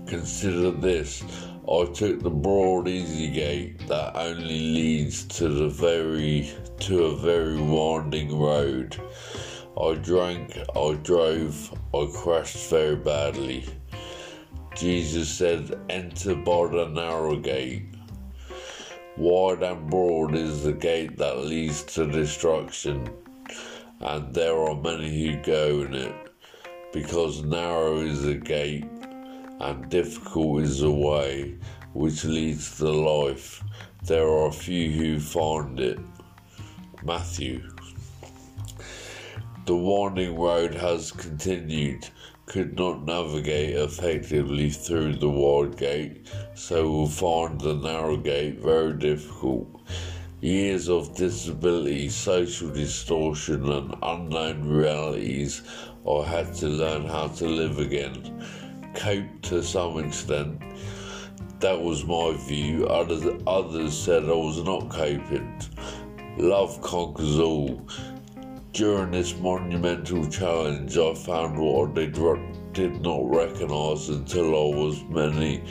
Consider 0.08 0.70
this 0.70 1.22
I 1.70 1.84
took 1.92 2.20
the 2.20 2.30
broad 2.30 2.88
easy 2.88 3.28
gate 3.28 3.86
that 3.88 4.16
only 4.16 4.58
leads 4.58 5.24
to 5.24 5.48
the 5.48 5.68
very 5.68 6.50
to 6.80 7.04
a 7.04 7.16
very 7.16 7.60
winding 7.60 8.38
road. 8.38 8.96
I 9.78 9.94
drank, 9.96 10.58
I 10.74 10.94
drove, 11.02 11.78
I 11.94 12.08
crashed 12.12 12.70
very 12.70 12.96
badly. 12.96 13.66
Jesus 14.74 15.28
said, 15.28 15.78
Enter 15.90 16.34
by 16.34 16.68
the 16.68 16.88
narrow 16.88 17.36
gate. 17.36 17.84
Wide 19.18 19.62
and 19.62 19.90
broad 19.90 20.34
is 20.34 20.64
the 20.64 20.72
gate 20.72 21.18
that 21.18 21.44
leads 21.44 21.82
to 21.94 22.06
destruction 22.06 23.06
and 24.00 24.32
there 24.32 24.56
are 24.56 24.80
many 24.80 25.26
who 25.26 25.42
go 25.42 25.82
in 25.82 25.94
it, 25.94 26.14
because 26.92 27.42
narrow 27.42 27.98
is 27.98 28.22
the 28.22 28.34
gate 28.34 28.84
and 29.60 29.88
difficult 29.88 30.62
is 30.62 30.80
the 30.80 30.90
way 30.90 31.56
which 31.92 32.24
leads 32.24 32.76
to 32.78 32.90
life. 32.90 33.62
There 34.04 34.28
are 34.28 34.52
few 34.52 34.90
who 34.90 35.20
find 35.20 35.80
it. 35.80 35.98
Matthew. 37.04 37.68
The 39.66 39.76
winding 39.76 40.38
road 40.38 40.74
has 40.74 41.12
continued, 41.12 42.08
could 42.46 42.78
not 42.78 43.04
navigate 43.04 43.76
effectively 43.76 44.70
through 44.70 45.16
the 45.16 45.28
wide 45.28 45.76
gate, 45.76 46.26
so 46.54 46.90
will 46.90 47.06
find 47.06 47.60
the 47.60 47.74
narrow 47.74 48.16
gate 48.16 48.60
very 48.60 48.94
difficult. 48.94 49.82
Years 50.40 50.88
of 50.88 51.16
disability, 51.16 52.08
social 52.08 52.70
distortion, 52.70 53.70
and 53.70 53.94
unknown 54.02 54.68
realities, 54.68 55.62
I 56.08 56.24
had 56.24 56.54
to 56.54 56.68
learn 56.68 57.06
how 57.06 57.26
to 57.28 57.46
live 57.46 57.78
again. 57.78 58.42
Cope 58.94 59.42
to 59.42 59.62
some 59.62 59.98
extent. 59.98 60.60
That 61.60 61.80
was 61.80 62.04
my 62.04 62.36
view. 62.36 62.86
Others, 62.86 63.42
others 63.46 63.96
said 63.96 64.24
I 64.24 64.32
was 64.32 64.62
not 64.62 64.88
coping. 64.88 65.60
Love 66.36 66.80
conquers 66.82 67.38
all. 67.38 67.86
During 68.72 69.10
this 69.10 69.36
monumental 69.36 70.28
challenge, 70.28 70.96
I 70.96 71.14
found 71.14 71.58
what 71.58 71.98
I 71.98 72.06
did, 72.06 72.72
did 72.72 73.00
not 73.02 73.28
recognise 73.28 74.08
until 74.08 74.46
I 74.46 74.76
was 74.76 75.02
many, 75.08 75.64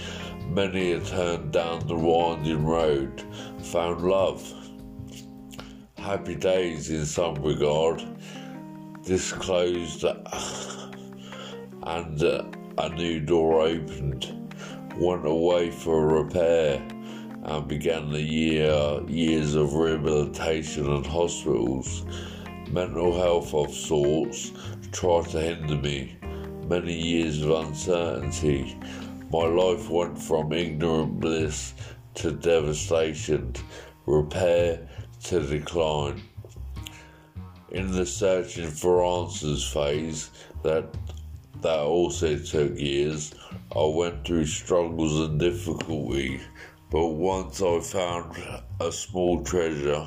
many 0.49 0.91
a 0.91 0.99
turn 0.99 1.51
down 1.51 1.87
the 1.87 1.95
winding 1.95 2.65
road. 2.65 3.23
Found 3.61 4.01
love. 4.01 4.53
Happy 5.97 6.35
days 6.35 6.89
in 6.89 7.05
some 7.05 7.35
regard. 7.35 8.03
Disclosed 9.03 10.03
and 11.83 12.23
uh, 12.23 12.43
a 12.77 12.89
new 12.89 13.19
door 13.19 13.61
opened. 13.61 14.51
Went 14.97 15.25
away 15.25 15.71
for 15.71 16.23
repair 16.23 16.75
and 17.43 17.67
began 17.67 18.11
the 18.11 18.21
year 18.21 19.01
years 19.07 19.55
of 19.55 19.73
rehabilitation 19.73 20.91
and 20.91 21.05
hospitals. 21.05 22.05
Mental 22.69 23.15
health 23.17 23.53
of 23.53 23.73
sorts 23.73 24.51
tried 24.91 25.25
to 25.29 25.39
hinder 25.39 25.75
me. 25.75 26.17
Many 26.67 26.93
years 26.93 27.41
of 27.41 27.51
uncertainty. 27.51 28.77
My 29.31 29.45
life 29.45 29.89
went 29.89 30.21
from 30.21 30.53
ignorant 30.53 31.19
bliss 31.19 31.73
to 32.15 32.31
devastation, 32.31 33.53
repair 34.05 34.87
to 35.25 35.39
decline. 35.39 36.21
In 37.71 37.91
the 37.91 38.05
searching 38.05 38.69
for 38.69 39.03
answers 39.03 39.67
phase 39.67 40.31
that 40.63 40.93
that 41.61 41.79
also 41.79 42.37
took 42.37 42.77
years, 42.77 43.33
I 43.75 43.85
went 43.85 44.25
through 44.25 44.45
struggles 44.45 45.19
and 45.27 45.39
difficulty 45.39 46.41
but 46.89 47.07
once 47.07 47.61
I 47.61 47.81
found 47.81 48.37
a 48.79 48.91
small 48.93 49.43
treasure, 49.43 50.05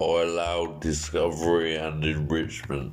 I 0.00 0.04
allowed 0.04 0.80
discovery 0.80 1.74
and 1.74 2.04
enrichment. 2.04 2.92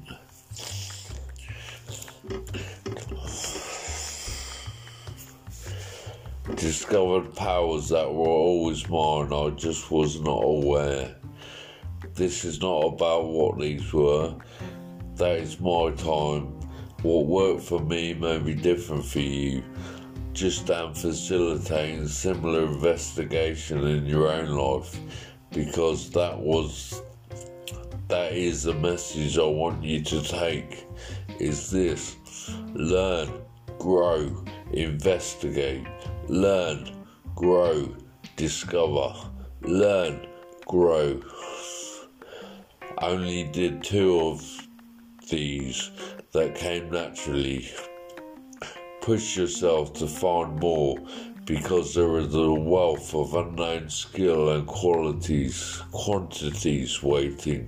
Discovered 6.56 7.36
powers 7.36 7.90
that 7.90 8.12
were 8.12 8.28
always 8.28 8.90
mine, 8.90 9.32
I 9.32 9.52
just 9.52 9.92
was 9.92 10.20
not 10.20 10.44
aware. 10.44 11.16
This 12.16 12.44
is 12.44 12.60
not 12.60 12.80
about 12.86 13.28
what 13.28 13.60
these 13.60 13.94
were, 13.94 14.34
that 15.24 15.40
is 15.40 15.58
my 15.62 15.90
time. 15.92 16.48
What 17.02 17.28
worked 17.28 17.62
for 17.62 17.80
me 17.80 18.14
may 18.14 18.40
be 18.40 18.54
different 18.54 19.06
for 19.06 19.20
you. 19.20 19.64
Just 20.34 20.70
am 20.70 20.94
facilitating 20.94 22.10
similar 22.10 22.64
investigation 22.64 23.88
in 23.88 24.06
your 24.06 24.28
own 24.28 24.50
life 24.50 25.00
because 25.52 26.10
that 26.10 26.38
was 26.38 27.02
that 28.10 28.34
is 28.34 28.64
the 28.64 28.74
message 28.74 29.38
I 29.38 29.46
want 29.46 29.82
you 29.82 30.04
to 30.04 30.22
take 30.24 30.86
is 31.40 31.72
this. 31.72 32.18
Learn 32.74 33.30
grow 33.80 34.44
investigate. 34.74 35.88
Learn 36.28 36.98
grow 37.34 37.96
discover. 38.36 39.14
Learn 39.62 40.28
grow. 40.68 41.22
Only 42.98 43.46
did 43.46 43.84
two 43.84 44.20
of 44.20 44.63
these 45.34 45.90
that 46.32 46.54
came 46.54 46.92
naturally 46.92 47.68
push 49.02 49.36
yourself 49.36 49.92
to 49.92 50.06
find 50.06 50.60
more 50.60 50.96
because 51.46 51.96
there 51.96 52.20
is 52.20 52.36
a 52.36 52.54
wealth 52.54 53.16
of 53.16 53.34
unknown 53.34 53.90
skill 53.90 54.52
and 54.52 54.68
qualities, 54.68 55.82
quantities 55.92 57.02
waiting. 57.02 57.68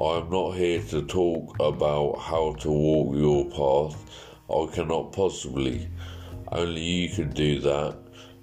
I 0.00 0.18
am 0.18 0.30
not 0.30 0.52
here 0.52 0.80
to 0.90 1.02
talk 1.02 1.56
about 1.58 2.20
how 2.20 2.54
to 2.60 2.70
walk 2.70 3.16
your 3.16 3.44
path. 3.50 3.98
I 4.48 4.72
cannot 4.72 5.12
possibly. 5.12 5.88
Only 6.52 6.80
you 6.80 7.08
can 7.08 7.30
do 7.30 7.58
that. 7.62 7.96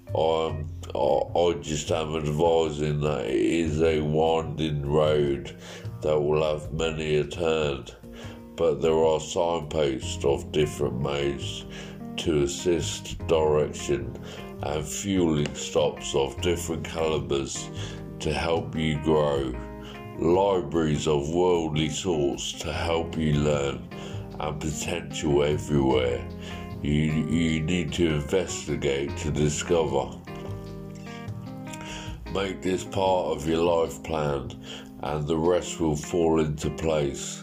I'm, 0.08 0.68
I, 0.94 0.98
I 0.98 1.54
just 1.60 1.90
am 1.90 2.16
advising 2.16 3.00
that 3.00 3.26
it 3.26 3.36
is 3.36 3.82
a 3.82 4.00
winding 4.00 4.90
road 4.90 5.56
that 6.02 6.18
will 6.18 6.42
have 6.42 6.72
many 6.72 7.16
a 7.16 7.24
turn 7.24 7.86
but 8.56 8.80
there 8.80 9.04
are 9.04 9.20
signposts 9.20 10.24
of 10.24 10.50
different 10.50 10.98
modes 11.00 11.66
to 12.16 12.42
assist 12.42 13.18
direction 13.26 14.18
and 14.62 14.84
fueling 14.84 15.54
stops 15.54 16.14
of 16.14 16.40
different 16.40 16.82
calibers 16.82 17.68
to 18.18 18.32
help 18.32 18.74
you 18.74 18.98
grow, 19.02 19.52
libraries 20.18 21.06
of 21.06 21.28
worldly 21.28 21.90
sorts 21.90 22.52
to 22.52 22.72
help 22.72 23.16
you 23.18 23.34
learn, 23.34 23.86
and 24.40 24.60
potential 24.60 25.44
everywhere. 25.44 26.26
You, 26.82 26.92
you 26.92 27.62
need 27.62 27.92
to 27.94 28.14
investigate 28.14 29.16
to 29.18 29.30
discover. 29.30 30.18
Make 32.32 32.62
this 32.62 32.84
part 32.84 33.28
of 33.36 33.48
your 33.48 33.62
life 33.62 34.02
plan, 34.02 34.50
and 35.02 35.26
the 35.26 35.36
rest 35.36 35.80
will 35.80 35.96
fall 35.96 36.40
into 36.40 36.70
place. 36.70 37.42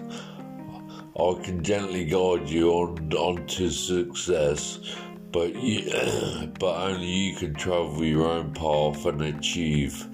I 1.15 1.33
can 1.43 1.63
gently 1.63 2.05
guide 2.05 2.49
you 2.49 2.71
on 2.71 3.13
onto 3.13 3.69
success, 3.69 4.79
but 5.31 5.55
you, 5.55 5.91
but 6.59 6.75
only 6.75 7.07
you 7.07 7.35
can 7.35 7.53
travel 7.55 8.03
your 8.03 8.27
own 8.27 8.53
path 8.53 9.05
and 9.05 9.21
achieve. 9.21 10.07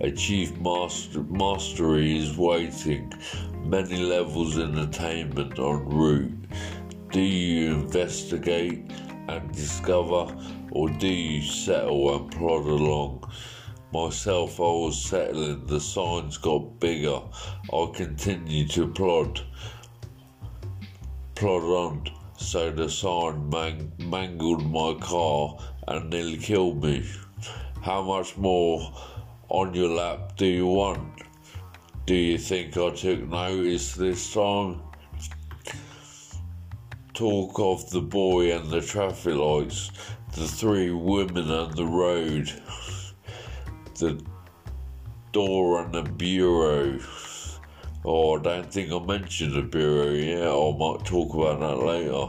Achieve 0.00 0.60
master, 0.60 1.22
mastery 1.24 2.18
is 2.18 2.36
waiting. 2.36 3.12
Many 3.64 3.96
levels 3.96 4.58
in 4.58 4.76
attainment 4.78 5.58
en 5.58 5.88
route. 5.88 6.46
Do 7.10 7.20
you 7.20 7.74
investigate 7.74 8.90
and 9.28 9.52
discover, 9.52 10.36
or 10.72 10.88
do 10.88 11.08
you 11.08 11.42
settle 11.42 12.16
and 12.16 12.30
plod 12.30 12.66
along? 12.66 13.30
Myself, 13.92 14.60
I 14.60 14.62
was 14.62 15.02
settling. 15.02 15.66
The 15.66 15.80
signs 15.80 16.36
got 16.36 16.80
bigger. 16.80 17.20
I 17.72 17.90
continued 17.94 18.70
to 18.72 18.88
plod 18.88 19.40
plod 21.36 21.62
on, 21.64 22.10
so 22.38 22.70
the 22.70 22.88
sign 22.88 23.48
man- 23.50 23.92
mangled 23.98 24.64
my 24.70 24.94
car 25.00 25.58
and 25.86 26.10
nearly 26.10 26.38
killed 26.38 26.82
me. 26.82 27.06
How 27.82 28.02
much 28.02 28.36
more 28.38 28.90
on 29.48 29.74
your 29.74 29.90
lap 29.90 30.36
do 30.36 30.46
you 30.46 30.66
want? 30.66 31.22
Do 32.06 32.14
you 32.14 32.38
think 32.38 32.76
I 32.76 32.90
took 32.90 33.28
notice 33.28 33.94
this 33.94 34.32
time? 34.32 34.80
Talk 37.16 37.58
of 37.58 37.88
the 37.88 38.02
boy 38.02 38.54
and 38.54 38.70
the 38.70 38.82
traffic 38.82 39.34
lights, 39.34 39.90
the 40.34 40.46
three 40.46 40.90
women 40.90 41.50
and 41.50 41.74
the 41.74 41.86
road, 41.86 42.52
the 43.94 44.22
door 45.32 45.82
and 45.82 45.94
the 45.94 46.02
bureau. 46.02 46.98
Oh, 48.04 48.38
I 48.38 48.42
don't 48.42 48.70
think 48.70 48.92
I 48.92 48.98
mentioned 48.98 49.54
the 49.54 49.62
Bureau 49.62 50.10
yet. 50.10 50.46
I 50.46 50.76
might 50.76 51.06
talk 51.06 51.34
about 51.34 51.60
that 51.60 51.82
later. 51.86 52.28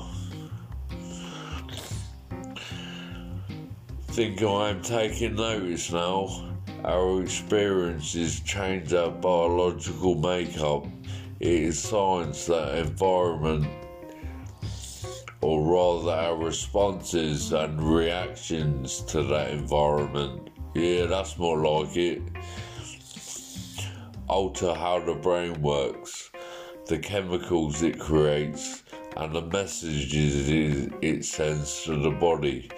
Think 4.13 4.41
I 4.41 4.69
am 4.69 4.81
taking 4.81 5.35
notice 5.35 5.91
now. 5.91 6.55
Our 6.85 7.21
experiences 7.21 8.39
change 8.39 8.93
our 8.93 9.11
biological 9.11 10.15
makeup. 10.15 10.87
It 11.41 11.49
is 11.49 11.77
science 11.77 12.45
that 12.45 12.77
environment, 12.77 13.67
or 15.47 15.61
rather 15.61 16.11
our 16.11 16.35
responses 16.35 17.53
and 17.53 17.81
reactions 17.81 18.99
to 19.03 19.23
that 19.23 19.49
environment. 19.49 20.49
Yeah, 20.75 21.05
that's 21.05 21.37
more 21.37 21.63
like 21.63 21.95
it. 21.95 22.21
alter 24.27 24.73
how 24.73 24.99
the 24.99 25.13
brain 25.13 25.61
works, 25.61 26.31
the 26.87 26.99
chemicals 26.99 27.81
it 27.81 27.97
creates, 27.97 28.83
and 29.15 29.33
the 29.33 29.43
messages 29.43 30.49
it 31.01 31.23
sends 31.23 31.83
to 31.83 31.95
the 31.95 32.11
body. 32.11 32.69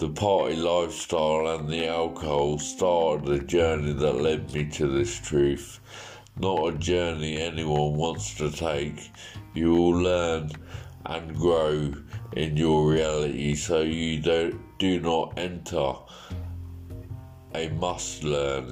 The 0.00 0.08
party 0.08 0.56
lifestyle 0.56 1.46
and 1.54 1.68
the 1.68 1.86
alcohol 1.86 2.58
started 2.58 3.26
the 3.26 3.38
journey 3.46 3.92
that 3.92 4.20
led 4.20 4.52
me 4.52 4.68
to 4.70 4.88
this 4.88 5.16
truth. 5.20 5.78
Not 6.36 6.74
a 6.74 6.78
journey 6.78 7.40
anyone 7.40 7.94
wants 7.94 8.34
to 8.38 8.50
take. 8.50 9.12
You 9.54 9.72
will 9.72 10.02
learn 10.02 10.50
and 11.08 11.34
grow 11.34 11.92
in 12.36 12.56
your 12.56 12.90
reality. 12.90 13.54
So 13.54 13.80
you 13.80 14.20
don't 14.20 14.78
do 14.78 15.00
not 15.00 15.38
enter. 15.38 15.94
A 17.54 17.68
must 17.70 18.24
learn. 18.24 18.66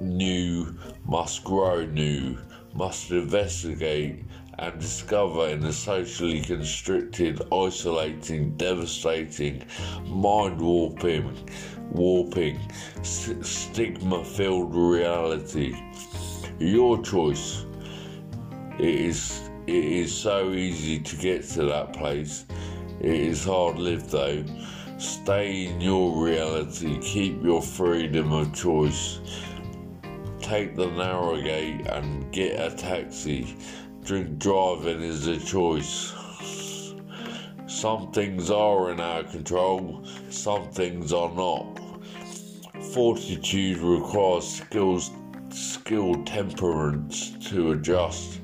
New? 0.00 0.78
Must 1.04 1.44
grow 1.44 1.84
new. 1.84 2.38
Must 2.72 3.10
investigate 3.10 4.24
and 4.58 4.80
discover 4.80 5.48
in 5.48 5.64
a 5.64 5.72
socially 5.72 6.40
constricted, 6.40 7.40
isolating, 7.52 8.56
devastating, 8.56 9.62
mind 10.06 10.60
warping, 10.60 11.48
warping, 11.90 12.58
stigma 13.02 14.24
filled 14.24 14.74
reality. 14.74 15.76
Your 16.58 17.02
choice. 17.02 17.66
It 18.78 18.94
is 18.94 19.43
it 19.66 19.84
is 19.84 20.16
so 20.16 20.52
easy 20.52 20.98
to 21.00 21.16
get 21.16 21.44
to 21.50 21.64
that 21.64 21.92
place. 21.92 22.46
It 23.00 23.14
is 23.14 23.44
hard 23.44 23.78
lived 23.78 24.10
though. 24.10 24.44
Stay 24.98 25.66
in 25.66 25.80
your 25.80 26.24
reality, 26.24 26.98
keep 27.00 27.42
your 27.42 27.62
freedom 27.62 28.32
of 28.32 28.54
choice. 28.54 29.20
Take 30.40 30.76
the 30.76 30.86
narrow 30.86 31.40
gate 31.40 31.86
and 31.86 32.30
get 32.32 32.60
a 32.60 32.74
taxi 32.76 33.56
drink 34.04 34.38
driving 34.38 35.00
is 35.00 35.26
a 35.26 35.38
choice. 35.38 36.12
Some 37.66 38.12
things 38.12 38.50
are 38.50 38.90
in 38.90 39.00
our 39.00 39.24
control, 39.24 40.04
some 40.28 40.70
things 40.72 41.10
are 41.12 41.30
not. 41.34 41.80
Fortitude 42.92 43.78
requires 43.78 44.46
skills, 44.46 45.10
skilled 45.48 46.26
temperance 46.26 47.30
to 47.48 47.72
adjust. 47.72 48.40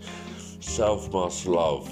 Self 0.77 1.13
must 1.13 1.47
love, 1.47 1.91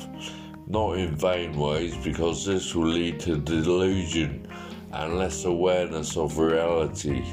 not 0.69 0.99
in 0.99 1.17
vain 1.17 1.59
ways, 1.59 1.97
because 1.97 2.47
this 2.47 2.77
will 2.77 2.87
lead 2.87 3.19
to 3.21 3.37
delusion 3.37 4.47
and 4.93 5.19
less 5.19 5.45
awareness 5.45 6.17
of 6.17 6.39
reality. 6.39 7.25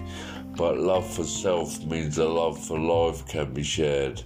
But 0.58 0.80
love 0.80 1.08
for 1.08 1.24
self 1.24 1.86
means 1.86 2.18
a 2.18 2.28
love 2.28 2.58
for 2.66 2.80
life 2.80 3.28
can 3.28 3.54
be 3.54 3.62
shared. 3.62 4.24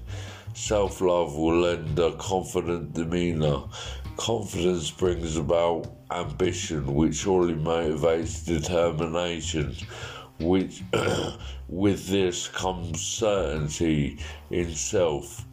Self 0.53 1.01
love 1.01 1.35
will 1.35 1.59
lend 1.59 1.99
a 1.99 2.13
confident 2.13 2.93
demeanor. 2.93 3.63
Confidence 4.15 4.89
brings 4.89 5.35
about 5.35 5.91
ambition, 6.11 6.95
which 6.95 7.15
surely 7.17 7.53
motivates 7.53 8.45
determination. 8.45 9.75
Which, 10.39 10.83
with 11.67 12.07
this 12.07 12.47
comes 12.47 13.01
certainty 13.01 14.19
in 14.51 14.73
self 14.73 15.45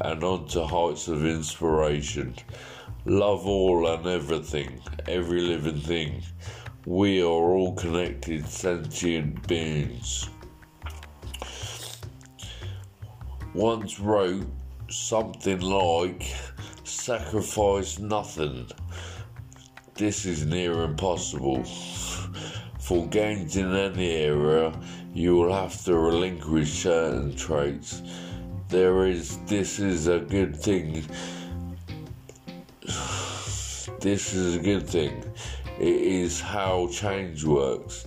and 0.00 0.22
on 0.22 0.46
to 0.48 0.66
heights 0.66 1.08
of 1.08 1.24
inspiration. 1.24 2.34
Love 3.04 3.46
all 3.46 3.86
and 3.86 4.06
everything, 4.06 4.80
every 5.08 5.40
living 5.40 5.80
thing. 5.80 6.22
We 6.86 7.20
are 7.22 7.24
all 7.26 7.74
connected 7.74 8.48
sentient 8.48 9.46
beings. 9.46 10.28
once 13.54 14.00
wrote 14.00 14.46
something 14.88 15.60
like 15.60 16.34
sacrifice 16.84 17.98
nothing. 17.98 18.66
This 19.94 20.24
is 20.24 20.46
near 20.46 20.84
impossible. 20.84 21.62
For 22.78 23.06
gains 23.08 23.56
in 23.56 23.74
any 23.74 24.10
area, 24.10 24.72
you 25.12 25.36
will 25.36 25.52
have 25.52 25.84
to 25.84 25.96
relinquish 25.96 26.82
certain 26.82 27.36
traits. 27.36 28.02
There 28.72 29.06
is, 29.06 29.36
this 29.44 29.78
is 29.78 30.06
a 30.06 30.18
good 30.18 30.56
thing. 30.56 31.04
This 34.00 34.32
is 34.32 34.56
a 34.56 34.58
good 34.58 34.88
thing. 34.88 35.22
It 35.78 35.96
is 36.22 36.40
how 36.40 36.88
change 36.90 37.44
works. 37.44 38.06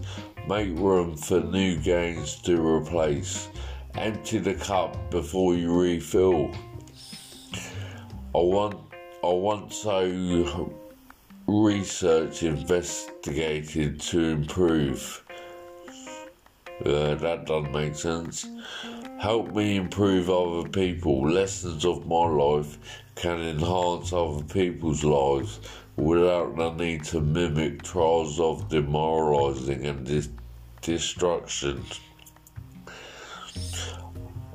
Make 0.50 0.76
room 0.80 1.18
for 1.18 1.40
new 1.40 1.78
gains 1.78 2.42
to 2.42 2.60
replace 2.60 3.50
empty 3.94 4.40
the 4.40 4.56
cup 4.56 5.12
before 5.12 5.54
you 5.54 5.72
refill. 5.72 6.50
I 8.34 8.40
want 8.40 8.80
I 9.24 9.34
want 9.34 9.72
so 9.72 10.74
research 11.46 12.42
investigated 12.42 14.00
to 14.00 14.20
improve. 14.20 15.24
Uh, 16.84 17.14
that 17.14 17.46
doesn't 17.46 17.72
make 17.72 17.96
sense. 17.96 18.48
Help 19.20 19.56
me 19.56 19.78
improve 19.78 20.30
other 20.30 20.68
people. 20.68 21.30
Lessons 21.30 21.86
of 21.86 22.06
my 22.06 22.28
life 22.28 22.78
can 23.16 23.40
enhance 23.40 24.12
other 24.12 24.44
people's 24.44 25.04
lives 25.04 25.62
without 25.96 26.56
the 26.58 26.72
need 26.74 27.04
to 27.06 27.22
mimic 27.22 27.82
trials 27.82 28.40
of 28.42 28.68
demoralizing 28.68 29.86
and 29.86 30.06
dis- 30.06 30.30
destruction. 30.82 31.82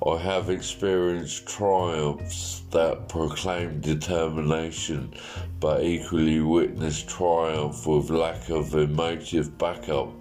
I 0.06 0.18
have 0.18 0.50
experienced 0.50 1.46
triumphs 1.46 2.62
that 2.70 3.08
proclaim 3.08 3.80
determination, 3.80 5.14
but 5.58 5.82
equally 5.82 6.40
witnessed 6.40 7.08
triumph 7.08 7.86
with 7.86 8.10
lack 8.10 8.50
of 8.50 8.74
emotive 8.74 9.56
backup, 9.56 10.12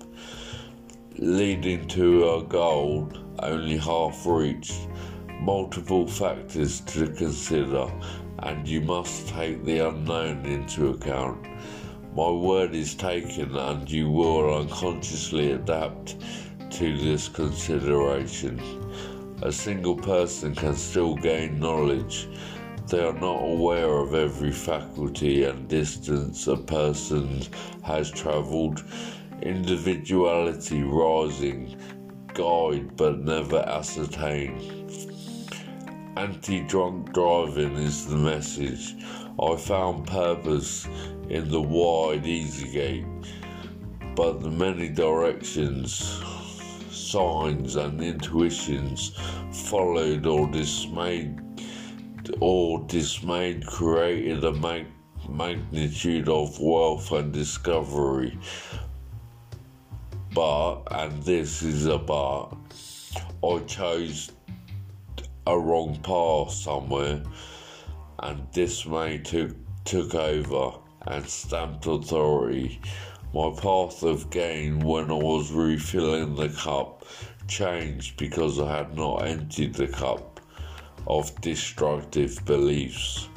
leading 1.18 1.88
to 1.90 2.30
a 2.30 2.44
goal 2.44 3.12
only 3.44 3.78
half 3.78 4.26
reached. 4.26 4.88
Multiple 5.42 6.08
factors 6.08 6.82
to 6.82 7.08
consider, 7.08 7.92
and 8.40 8.68
you 8.68 8.82
must 8.82 9.28
take 9.30 9.64
the 9.64 9.88
unknown 9.88 10.46
into 10.46 10.90
account. 10.90 11.48
My 12.16 12.30
word 12.30 12.76
is 12.76 12.96
taken, 12.96 13.56
and 13.56 13.90
you 13.90 14.10
will 14.10 14.60
unconsciously 14.60 15.54
adapt 15.54 16.18
to 16.72 16.98
this 16.98 17.30
consideration 17.30 18.60
a 19.42 19.52
single 19.52 19.96
person 19.96 20.54
can 20.54 20.76
still 20.76 21.16
gain 21.16 21.60
knowledge. 21.60 22.28
They 22.88 23.00
are 23.00 23.14
not 23.14 23.42
aware 23.42 24.00
of 24.00 24.14
every 24.14 24.52
faculty 24.52 25.46
and 25.46 25.68
distance 25.70 26.48
a 26.48 26.58
person 26.58 27.44
has 27.84 28.12
travelled. 28.12 28.84
Individuality 29.42 30.84
rising, 30.84 31.78
guide 32.40 32.96
but 32.96 33.20
never 33.20 33.60
ascertain. 33.68 34.88
Anti 36.16 36.62
drunk 36.62 37.12
driving 37.12 37.76
is 37.76 38.08
the 38.08 38.16
message. 38.16 38.96
I 39.38 39.58
found 39.58 40.08
purpose 40.08 40.88
in 41.28 41.50
the 41.50 41.62
wide 41.62 42.26
easy 42.26 42.72
gate, 42.72 43.06
but 44.16 44.40
the 44.40 44.50
many 44.50 44.88
directions 44.88 46.22
signs 46.90 47.76
and 47.76 48.02
intuitions 48.02 49.12
followed 49.52 50.26
or 50.26 50.48
dismayed 50.48 51.42
or 52.40 52.80
dismayed 52.88 53.66
created 53.66 54.46
a 54.46 54.54
mag- 54.54 54.94
magnitude 55.28 56.30
of 56.30 56.58
wealth 56.62 57.12
and 57.12 57.34
discovery. 57.34 58.38
But, 60.34 60.84
and 60.92 61.24
this 61.24 61.64
is 61.64 61.88
a 61.88 61.98
but, 61.98 62.50
I 63.44 63.60
chose 63.66 64.32
a 65.48 65.58
wrong 65.58 65.98
path 66.04 66.52
somewhere, 66.52 67.24
and 68.20 68.52
dismay 68.52 69.18
took 69.18 69.56
took 69.86 70.14
over 70.14 70.78
and 71.08 71.28
stamped 71.28 71.88
authority. 71.88 72.80
My 73.34 73.50
path 73.60 74.04
of 74.04 74.30
gain 74.30 74.80
when 74.82 75.10
I 75.10 75.16
was 75.16 75.52
refilling 75.52 76.36
the 76.36 76.50
cup 76.50 77.06
changed 77.48 78.18
because 78.18 78.60
I 78.60 78.78
had 78.78 78.96
not 78.96 79.26
emptied 79.28 79.74
the 79.74 79.88
cup 79.88 80.40
of 81.08 81.40
destructive 81.42 82.44
beliefs. 82.46 83.28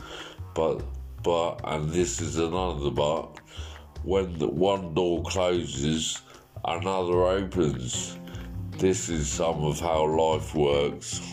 But, 0.54 0.82
but, 1.22 1.60
and 1.64 1.88
this 1.90 2.20
is 2.20 2.36
another 2.36 2.90
but, 2.90 3.38
when 4.02 4.38
the 4.38 4.48
one 4.48 4.92
door 4.92 5.22
closes, 5.22 6.20
another 6.64 7.24
opens. 7.24 8.18
This 8.78 9.08
is 9.08 9.28
some 9.28 9.64
of 9.64 9.80
how 9.80 10.04
life 10.06 10.54
works. 10.54 11.31